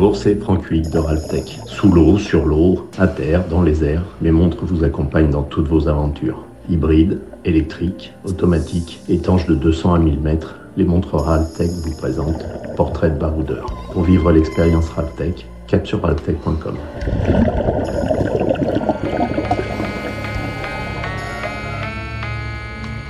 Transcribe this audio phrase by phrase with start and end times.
[0.00, 1.58] Bonjour, c'est Franck de Raltech.
[1.66, 5.66] Sous l'eau, sur l'eau, à terre, dans les airs, mes montres vous accompagnent dans toutes
[5.66, 6.44] vos aventures.
[6.70, 13.10] Hybrides, électriques, automatiques, étanches de 200 à 1000 mètres, les montres Raltech vous présentent Portrait
[13.10, 13.66] de baroudeur.
[13.92, 16.76] Pour vivre l'expérience Raltech, cap sur raltech.com.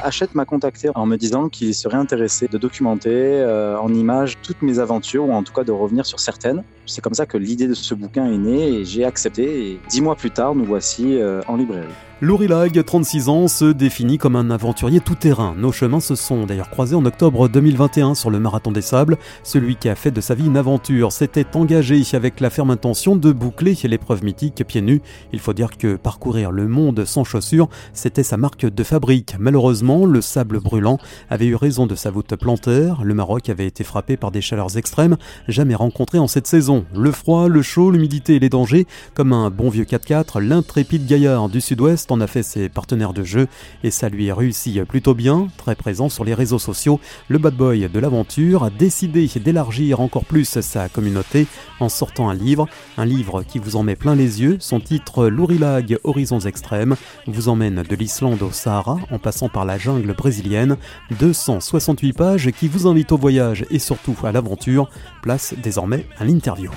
[0.09, 4.63] Hachette m'a contacté en me disant qu'il serait intéressé de documenter euh, en images toutes
[4.63, 6.65] mes aventures, ou en tout cas de revenir sur certaines.
[6.87, 9.73] C'est comme ça que l'idée de ce bouquin est née et j'ai accepté.
[9.73, 11.93] Et dix mois plus tard, nous voici euh, en librairie.
[12.21, 15.55] Lag, 36 ans, se définit comme un aventurier tout-terrain.
[15.57, 19.19] Nos chemins se sont d'ailleurs croisés en octobre 2021 sur le Marathon des Sables.
[19.45, 23.15] Celui qui a fait de sa vie une aventure s'était engagé avec la ferme intention
[23.15, 25.01] de boucler l'épreuve mythique pieds nus.
[25.33, 29.37] Il faut dire que parcourir le monde sans chaussures, c'était sa marque de fabrique.
[29.39, 30.99] Malheureusement, le sable brûlant
[31.31, 33.05] avait eu raison de sa voûte plantaire.
[33.05, 36.85] Le Maroc avait été frappé par des chaleurs extrêmes, jamais rencontrées en cette saison.
[36.97, 41.49] Le froid, le chaud, l'humidité et les dangers, comme un bon vieux 4x4, l'intrépide gaillard
[41.49, 43.49] du sud-ouest en a fait ses partenaires de jeu
[43.83, 45.49] et ça lui a réussi plutôt bien.
[45.57, 50.25] Très présent sur les réseaux sociaux, le bad boy de l'aventure a décidé d'élargir encore
[50.25, 51.47] plus sa communauté
[51.81, 54.57] en sortant un livre, un livre qui vous en met plein les yeux.
[54.61, 59.79] Son titre Lourilag Horizons Extrêmes vous emmène de l'Islande au Sahara en passant par la
[59.79, 60.77] jungle brésilienne.
[61.19, 64.91] 268 pages qui vous invitent au voyage et surtout à l'aventure.
[65.23, 66.71] Place désormais à l'interview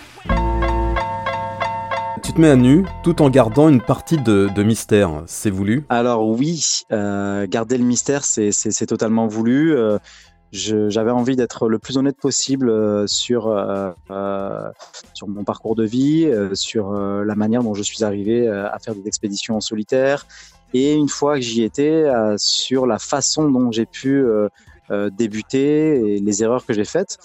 [2.31, 5.21] tu te mets à nu tout en gardant une partie de, mystère.
[5.25, 5.83] C'est voulu?
[5.89, 9.75] Alors oui, euh, garder le mystère, c'est totalement voulu.
[9.75, 9.97] Euh,
[10.53, 13.53] j'avais envie d'être le plus honnête possible euh, sur
[15.13, 19.05] sur mon parcours de vie, sur la manière dont je suis arrivé à faire des
[19.07, 20.25] expéditions en solitaire,
[20.73, 22.05] et une fois que j'y étais,
[22.38, 24.23] sur la façon dont j'ai pu
[25.17, 27.17] débuter et les erreurs que j'ai faites.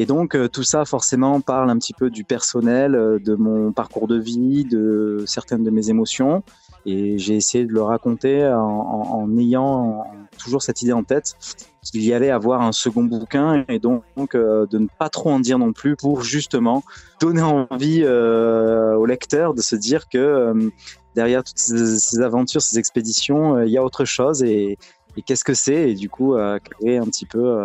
[0.00, 3.72] Et donc euh, tout ça forcément parle un petit peu du personnel, euh, de mon
[3.72, 6.44] parcours de vie, de certaines de mes émotions.
[6.86, 10.06] Et j'ai essayé de le raconter en, ayant
[10.38, 11.34] toujours cette idée en tête
[11.82, 15.40] qu'il y allait avoir un second bouquin et donc, euh, de ne pas trop en
[15.40, 16.84] dire non plus pour justement
[17.20, 20.70] donner envie au lecteur de se dire que
[21.16, 24.78] derrière toutes ces, aventures, ces expéditions, il y a autre chose et
[25.26, 26.36] qu'est-ce que c'est et du coup
[26.78, 27.58] créer un petit peu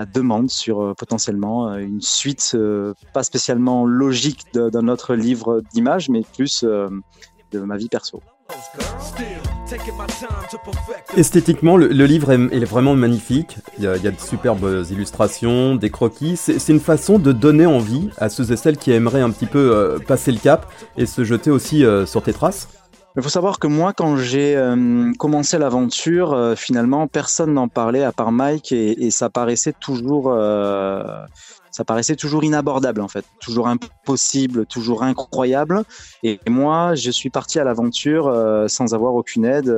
[0.00, 5.62] la demande sur euh, potentiellement euh, une suite euh, pas spécialement logique d'un autre livre
[5.74, 8.22] d'images, mais plus de ma vie perso.
[11.16, 13.58] Esthétiquement, le, livre est, vraiment magnifique.
[13.78, 16.36] Il y, a, de superbes illustrations, des croquis.
[16.36, 19.98] C'est une façon de donner envie à ceux et celles qui aimeraient un petit peu
[20.08, 22.68] passer le cap et se jeter aussi sur tes traces.
[23.16, 28.04] Il faut savoir que moi, quand j'ai euh, commencé l'aventure, euh, finalement, personne n'en parlait
[28.04, 31.02] à part Mike et, ça paraissait toujours, euh,
[31.72, 35.82] ça paraissait toujours inabordable en fait, toujours impossible, toujours incroyable.
[36.22, 38.32] Et, moi, je suis parti à l'aventure
[38.68, 39.76] sans avoir aucune aide,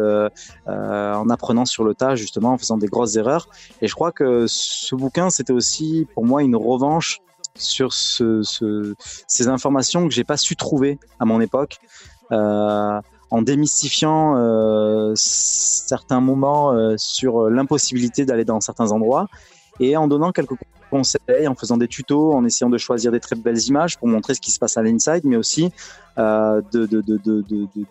[0.66, 3.48] en apprenant sur le tas justement, en faisant des grosses erreurs.
[3.80, 7.20] Et je crois que ce bouquin, c'était aussi pour moi une revanche
[7.54, 8.94] sur ce, ce,
[9.26, 11.78] ces informations que j'ai pas su trouver à mon époque.
[13.32, 19.26] En démystifiant euh, certains moments euh, sur l'impossibilité d'aller dans certains endroits
[19.80, 20.52] et en donnant quelques
[20.90, 24.34] conseils, en faisant des tutos, en essayant de choisir des très belles images pour montrer
[24.34, 25.72] ce qui se passe à l'inside, mais aussi
[26.18, 27.18] euh, de, de,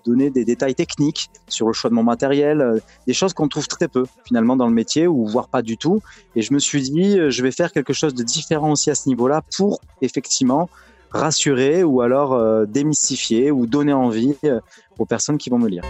[0.06, 3.88] donner des détails techniques sur le choix de mon matériel, des choses qu'on trouve très
[3.88, 6.04] peu finalement dans le métier ou voire pas du tout.
[6.36, 9.10] Et je me suis dit, je vais faire quelque chose de différent aussi à ce
[9.10, 10.70] niveau-là pour effectivement
[11.12, 14.60] rassurer ou alors euh, démystifier ou donner envie euh,
[14.98, 15.84] aux personnes qui vont me lire.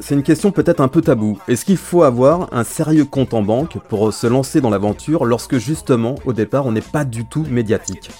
[0.00, 1.38] C'est une question peut-être un peu tabou.
[1.48, 5.58] Est-ce qu'il faut avoir un sérieux compte en banque pour se lancer dans l'aventure lorsque
[5.58, 8.10] justement au départ on n'est pas du tout médiatique?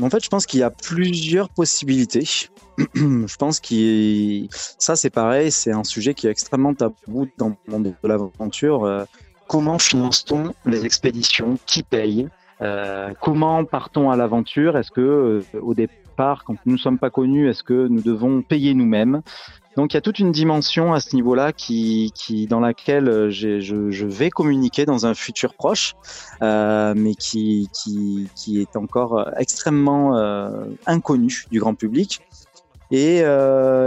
[0.00, 2.24] En fait, je pense qu'il y a plusieurs possibilités.
[2.94, 4.46] je pense que
[4.78, 8.84] ça, c'est pareil, c'est un sujet qui est extrêmement tabou dans le monde de l'aventure.
[8.84, 9.04] Euh,
[9.48, 11.58] comment finance-t-on les expéditions?
[11.64, 12.28] Qui paye?
[12.62, 14.76] Euh, comment partons à l'aventure?
[14.76, 18.42] Est-ce que euh, au départ, quand nous ne sommes pas connus, est-ce que nous devons
[18.42, 19.22] payer nous-mêmes?
[19.76, 23.30] Donc il y a toute une dimension à ce niveau-là qui, qui dans laquelle euh,
[23.30, 25.94] je, vais communiquer dans un futur proche,
[26.40, 27.68] mais qui,
[28.48, 32.22] est encore extrêmement euh, inconnu du grand public.
[32.92, 33.18] Et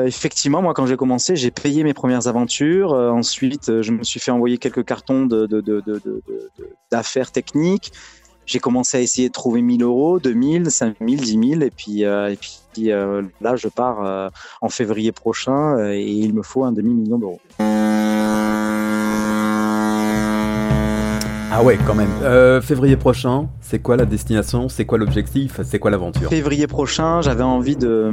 [0.06, 2.92] effectivement, moi, quand j'ai commencé, j'ai payé mes premières aventures.
[2.92, 5.26] ensuite, je me suis fait envoyer quelques cartons
[6.92, 7.94] d'affaires techniques
[8.50, 12.32] j'ai commencé à essayer de trouver 1000 euros, 2000, 5000, 10 000, et puis, euh,
[12.32, 14.30] et puis euh, là, je pars euh,
[14.62, 17.40] en février prochain et il me faut un demi-million d'euros.
[21.52, 22.10] Ah ouais, quand même.
[22.24, 24.68] Euh, février prochain, c'est quoi la destination?
[24.68, 25.60] C'est quoi l'objectif?
[25.64, 26.30] C'est quoi l'aventure?
[26.30, 28.12] Février prochain, j'avais envie de,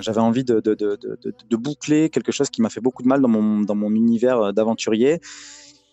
[0.00, 3.22] j'avais envie de, de, de, de, boucler quelque chose qui m'a fait beaucoup de mal
[3.22, 5.20] dans mon, dans mon univers d'aventurier.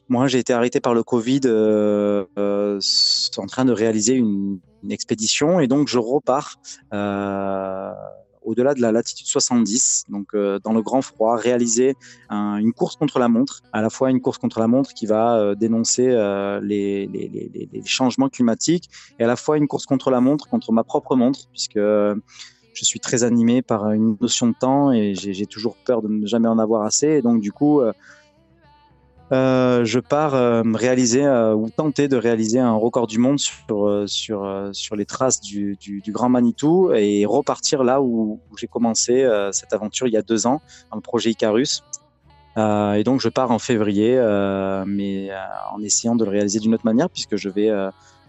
[0.10, 2.80] Moi, j'ai été arrêté par le Covid euh, euh,
[3.38, 6.56] en train de réaliser une, une, expédition et donc je repars.
[6.94, 7.92] Euh,
[8.48, 11.96] au-delà de la latitude 70, donc euh, dans le grand froid, réaliser
[12.32, 15.38] une course contre la montre, à la fois une course contre la montre qui va
[15.38, 18.90] euh, dénoncer euh, les, les, les, les, changements climatiques,
[19.20, 22.86] et à la fois une course contre la montre, contre ma propre montre, puisque je
[22.86, 26.48] suis très animé par une notion de temps et j'ai toujours peur de ne jamais
[26.48, 27.08] en avoir assez.
[27.08, 27.82] Et donc du coup,
[29.34, 34.04] euh, je pars euh, réaliser euh, ou tenter de réaliser un record du monde sur
[34.08, 39.74] sur sur les traces du, du, Grand Manitou et repartir là où, j'ai commencé cette
[39.74, 41.84] aventure il y a deux ans, un projet Icarus.
[42.58, 44.16] et donc je pars en février,
[44.86, 45.30] mais
[45.74, 47.70] en essayant de le réaliser d'une autre manière puisque je vais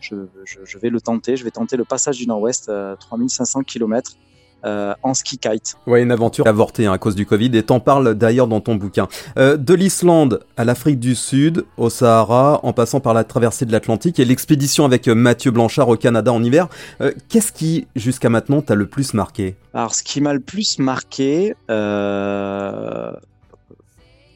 [0.01, 1.37] je, je, vais le tenter.
[1.37, 4.17] Je vais tenter le passage du Nord-Ouest, 3500 km
[4.65, 5.77] euh, en ski kite.
[5.87, 8.75] Ouais, une aventure avortée hein, à cause du Covid et t'en parles d'ailleurs dans ton
[8.75, 9.09] bouquin.
[9.39, 13.73] Euh, de l'Islande à l'Afrique du Sud, au Sahara, en passant par la traversée de
[13.73, 16.69] l'Atlantique et l'expédition avec euh, Mathieu Blanchard au Canada en hiver,
[17.01, 19.57] euh, qu'est-ce qui jusqu'à maintenant t'a le plus marqué?
[19.75, 23.13] Alors ce qui m'a le plus marqué, euh,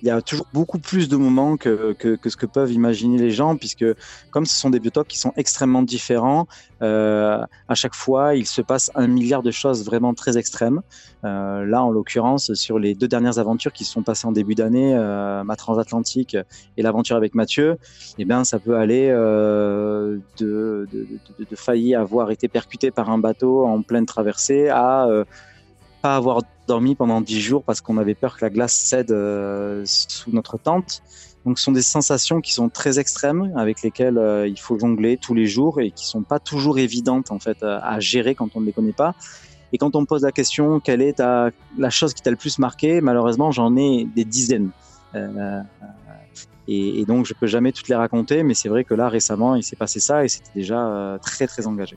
[0.02, 3.30] il y a toujours beaucoup plus de moments que, que, ce que peuvent imaginer les
[3.30, 3.84] gens, puisque
[4.30, 6.48] comme ce sont des biotopes qui sont extrêmement différents,
[6.82, 10.82] euh, à chaque fois, il se passe un milliard de choses vraiment très extrêmes.
[11.24, 14.56] Euh, là, en l'occurrence, sur les deux dernières aventures qui se sont passées en début
[14.56, 16.36] d'année, euh, ma transatlantique
[16.76, 17.78] et l'aventure avec Mathieu,
[18.18, 23.18] eh bien, ça peut aller de, de, de, de, faillir avoir été percuté par un
[23.18, 25.06] bateau en pleine traversée à
[26.02, 26.40] pas avoir
[26.72, 30.56] dormi pendant dix jours parce qu'on avait peur que la glace cède euh, sous notre
[30.56, 31.02] tente.
[31.44, 35.18] Donc ce sont des sensations qui sont très extrêmes avec lesquelles euh, il faut jongler
[35.18, 38.60] tous les jours et qui sont pas toujours évidentes en fait à gérer quand on
[38.60, 39.14] ne les connaît pas.
[39.74, 42.58] Et quand on me pose la question quelle est la chose qui t'a le plus
[42.58, 44.70] marqué, malheureusement j'en ai des dizaines.
[45.14, 45.60] Euh,
[46.68, 49.62] et, donc je peux jamais toutes les raconter, mais c'est vrai que là récemment il
[49.62, 51.96] s'est passé ça et c'était déjà très très engagé.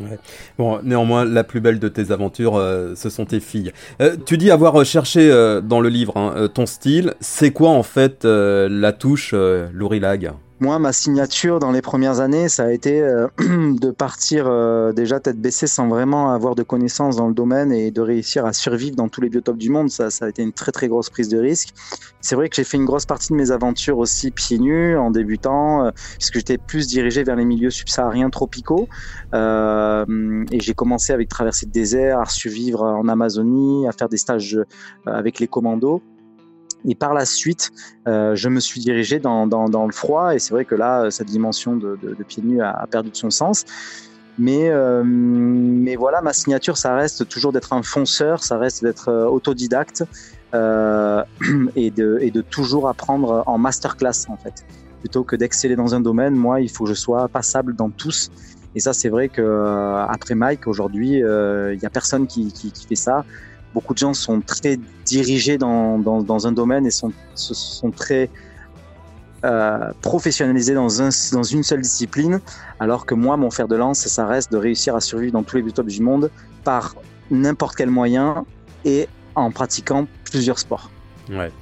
[0.00, 0.18] Ouais.
[0.58, 3.72] Bon, néanmoins, la plus belle de tes aventures, euh, ce sont tes filles.
[4.00, 7.14] Euh, tu dis avoir cherché euh, dans le livre hein, ton style.
[7.20, 10.32] C'est quoi en fait la touche Lourilag
[10.64, 15.20] moi, ma signature dans les premières années, ça a été euh, de partir euh, déjà
[15.20, 18.96] tête baissée sans vraiment avoir de connaissances dans le domaine et de réussir à survivre
[18.96, 19.90] dans tous les biotopes du monde.
[19.90, 21.74] Ça, ça a été une très très grosse prise de risque.
[22.22, 25.10] C'est vrai que j'ai fait une grosse partie de mes aventures aussi pieds nus en
[25.10, 28.88] débutant, euh, puisque j'étais plus dirigé vers les milieux subsahariens tropicaux.
[29.34, 34.16] Euh, et j'ai commencé avec traverser de désert, à survivre en Amazonie, à faire des
[34.16, 34.58] stages
[35.04, 36.00] avec les commandos.
[36.86, 37.70] Et par la suite,
[38.06, 40.34] euh, je me suis dirigé dans, le froid.
[40.34, 43.16] Et c'est vrai que là, cette dimension de, de, de pieds nus a, perdu de
[43.16, 43.64] son sens.
[44.36, 49.08] Mais, euh, mais voilà, ma signature, ça reste toujours d'être un fonceur, ça reste d'être
[49.08, 50.04] euh, autodidacte
[51.76, 54.64] et, de, toujours apprendre en masterclass, en fait.
[55.00, 58.30] Plutôt que d'exceller dans un domaine, moi, il faut que je sois passable dans tous.
[58.76, 62.52] Et ça, c'est vrai que euh, après Mike, aujourd'hui, il n'y a personne qui
[62.88, 63.24] fait ça
[63.74, 68.30] beaucoup de gens sont très dirigés dans, dans, dans un domaine et sont, sont très
[69.44, 72.40] euh, professionnalisés dans, un, dans une seule discipline,
[72.80, 75.56] alors que moi, mon fer de lance, ça reste de réussir à survivre dans tous
[75.56, 76.30] les biotops du monde
[76.62, 76.94] par
[77.30, 78.46] n'importe quel moyen
[78.86, 80.90] et en pratiquant plusieurs sports.
[81.28, 81.52] Ouais.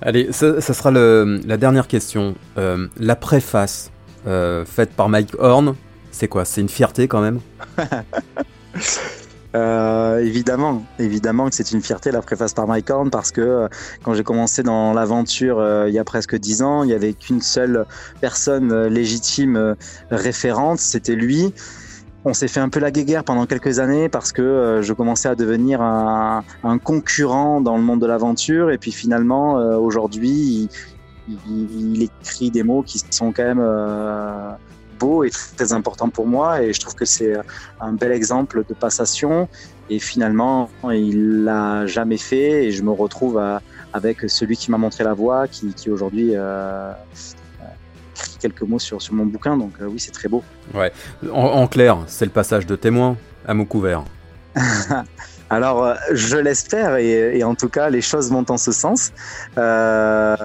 [0.00, 2.34] Allez, ça, ça sera le, la dernière question.
[2.56, 3.92] Euh, la préface
[4.26, 5.74] euh, faite par Mike Horn,
[6.10, 6.44] c'est quoi?
[6.44, 7.40] C'est une fierté quand même?
[9.54, 13.68] Euh, évidemment, évidemment que c'est une fierté la préface par Mike Horn parce que euh,
[14.02, 17.14] quand j'ai commencé dans l'aventure euh, il y a presque dix ans, il y avait
[17.14, 17.86] qu'une seule
[18.20, 19.74] personne euh, légitime
[20.10, 21.54] référente, c'était lui.
[22.26, 25.34] On s'est fait un peu la guéguerre pendant quelques années parce que je commençais à
[25.34, 26.44] devenir un,
[26.82, 30.68] concurrent dans le monde de l'aventure et puis finalement aujourd'hui
[31.28, 33.64] il, il, il, écrit des mots qui sont quand même
[34.98, 37.34] beau et très important pour moi et je trouve que c'est
[37.80, 39.48] un bel exemple de passation.
[39.90, 43.62] Et finalement il l'a jamais fait et je me retrouve à,
[43.92, 46.92] avec celui qui m'a montré la voie qui, qui aujourd'hui euh,
[48.14, 49.56] écrit quelques mots sur, sur mon bouquin.
[49.56, 50.42] Donc euh, oui c'est très beau.
[50.74, 50.92] Ouais.
[51.32, 54.04] En, en clair c'est le passage de témoin à mot couvert
[55.50, 59.12] Alors, euh, je l'espère et, en tout cas, les choses vont en ce sens.
[59.56, 60.36] Euh,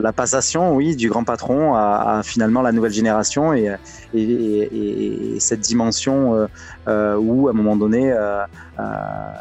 [0.00, 3.76] la passation, oui, du grand patron à, finalement la nouvelle génération et,
[4.14, 6.48] et, et cette dimension
[6.88, 8.12] euh, où, à un moment donné,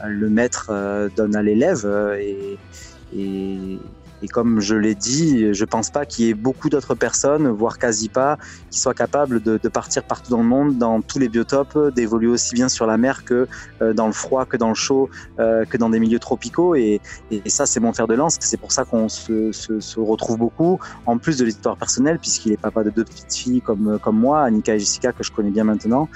[0.06, 0.72] le maître
[1.16, 1.88] donne à l'élève
[2.20, 3.80] et,
[4.22, 7.78] Et comme je l'ai dit, je pense pas qu'il y ait beaucoup d'autres personnes, voire
[7.78, 8.38] quasi pas,
[8.72, 12.28] qui soient capables de, de, partir partout dans le monde, dans tous les biotopes, d'évoluer
[12.28, 13.48] aussi bien sur la mer que
[13.82, 15.10] euh, dans le froid, que dans le chaud,
[15.40, 16.76] euh, que dans des milieux tropicaux.
[16.76, 17.00] Et,
[17.32, 18.38] et, ça, c'est mon fer de lance.
[18.40, 22.54] C'est pour ça qu'on se, se, se, retrouve beaucoup, en plus de l'histoire personnelle, puisqu'il
[22.54, 25.52] est papa de deux petites filles comme, comme moi, Annika et Jessica, que je connais
[25.52, 26.10] bien maintenant.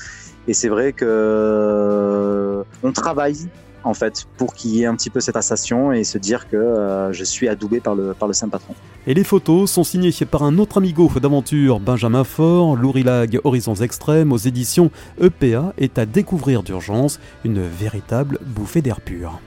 [0.48, 3.38] Et c'est vrai que euh, travaille
[3.84, 6.58] en fait, pour qu'il y ait un petit peu cette association et se dire que
[6.58, 8.76] euh, je suis adoubé par le, par le saint patron.
[9.08, 14.32] Et les photos sont signées par un autre amigo d'aventure, Benjamin Faure, Lourilag Horizons Extrêmes
[14.32, 19.40] aux éditions EPA est à découvrir d'urgence, une véritable bouffée d'air pur.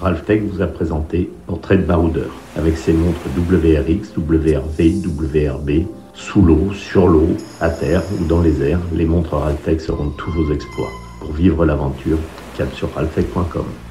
[0.00, 5.70] Ralphtech vous a présenté Portrait de baroudeur avec ses montres WRX, WRV, WRB,
[6.14, 7.28] sous l'eau, sur l'eau,
[7.60, 8.80] à terre ou dans les airs.
[8.92, 10.92] Les montres Ralphtech seront tous vos exploits.
[11.20, 12.18] Pour vivre l'aventure,
[12.56, 13.87] cap sur ralphtech.com.